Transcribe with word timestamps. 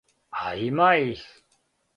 А 0.45 0.53
има 0.69 0.89
их. 1.11 1.23